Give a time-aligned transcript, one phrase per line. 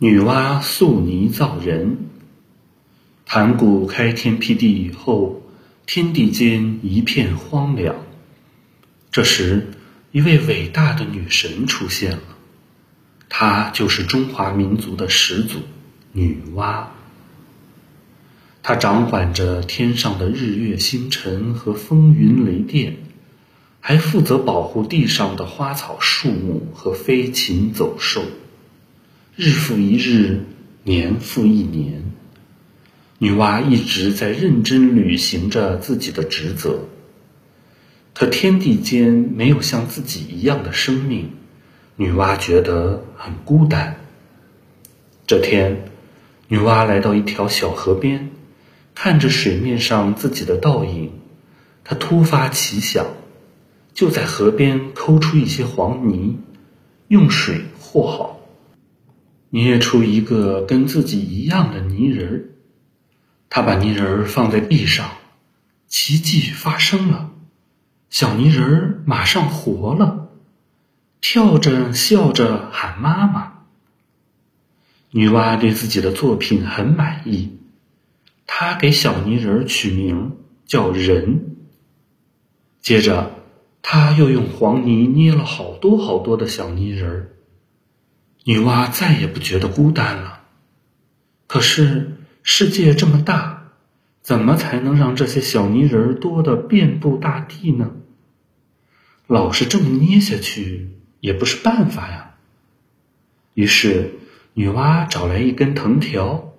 [0.00, 1.96] 女娲塑泥造人。
[3.26, 5.42] 盘古开天辟地以后，
[5.86, 7.96] 天地间一片荒凉。
[9.10, 9.72] 这时，
[10.12, 12.22] 一位伟大的女神出现了，
[13.28, 15.58] 她就是中华民族的始祖
[16.12, 16.84] 女娲。
[18.62, 22.98] 她掌管着天上的日月星辰和风云雷电，
[23.80, 28.22] 还负责保护地上的花草树木和飞禽走兽。
[29.40, 30.40] 日复一日，
[30.82, 32.02] 年复一年，
[33.18, 36.80] 女娲一直在认真履行着自己的职责。
[38.14, 41.30] 可天地间没有像自己一样的生命，
[41.94, 44.00] 女娲觉得很孤单。
[45.24, 45.84] 这天，
[46.48, 48.30] 女娲来到一条小河边，
[48.96, 51.12] 看着水面上自己的倒影，
[51.84, 53.06] 她突发奇想，
[53.94, 56.40] 就在河边抠出一些黄泥，
[57.06, 58.37] 用水和好。
[59.50, 62.44] 捏出一个跟自己一样的泥人儿，
[63.48, 65.10] 他把泥人儿放在地上，
[65.86, 67.30] 奇迹发生了，
[68.10, 70.28] 小泥人儿马上活了，
[71.20, 73.54] 跳着笑着喊妈妈。
[75.10, 77.56] 女娲对自己的作品很满意，
[78.46, 81.56] 她给小泥人儿取名叫人。
[82.82, 83.30] 接着，
[83.80, 87.32] 她又用黄泥捏了好多好多的小泥人儿。
[88.48, 90.40] 女娲再也不觉得孤单了。
[91.46, 93.74] 可是世界这么大，
[94.22, 97.90] 怎么才能让这些小泥人多的遍布大地呢？
[99.26, 100.88] 老是这么捏下去
[101.20, 102.36] 也不是办法呀。
[103.52, 104.14] 于是，
[104.54, 106.54] 女娲找来一根藤条，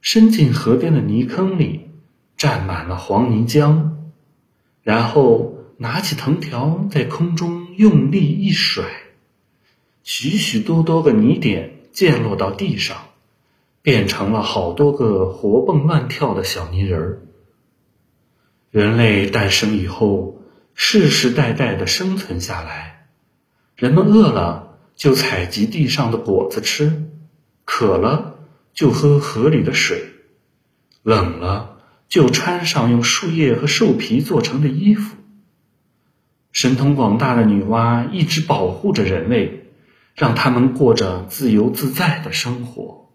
[0.00, 1.90] 伸进河边的泥坑里，
[2.38, 3.90] 蘸满了黄泥浆，
[4.82, 8.82] 然后拿起藤条在空中用力一甩。
[10.10, 12.96] 许许多多个泥点溅落到地上，
[13.82, 17.22] 变成了好多个活蹦乱跳的小泥人儿。
[18.70, 20.40] 人类诞生以后，
[20.72, 23.08] 世世代代的生存下来。
[23.76, 27.10] 人们饿了就采集地上的果子吃，
[27.66, 28.38] 渴了
[28.72, 30.02] 就喝河里的水，
[31.02, 35.18] 冷了就穿上用树叶和兽皮做成的衣服。
[36.50, 39.66] 神通广大的女娲一直保护着人类。
[40.18, 43.07] 让他们过着自由自在的生活。